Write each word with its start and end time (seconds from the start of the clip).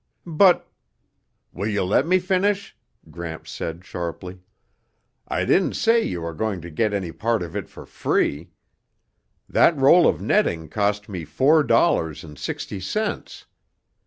"But..." 0.25 0.67
"Will 1.53 1.67
you 1.67 1.83
let 1.83 2.07
me 2.07 2.17
finish?" 2.17 2.75
Gramps 3.11 3.51
said 3.51 3.85
sharply. 3.85 4.39
"I 5.27 5.45
didn't 5.45 5.75
say 5.75 6.01
you 6.01 6.21
were 6.21 6.33
going 6.33 6.59
to 6.61 6.71
get 6.71 6.91
any 6.91 7.11
part 7.11 7.43
of 7.43 7.55
it 7.55 7.69
for 7.69 7.85
free. 7.85 8.49
That 9.47 9.77
roll 9.77 10.07
of 10.07 10.19
netting 10.19 10.69
cost 10.69 11.07
me 11.07 11.23
four 11.23 11.61
dollars 11.61 12.23
and 12.23 12.39
sixty 12.39 12.79
cents. 12.79 13.45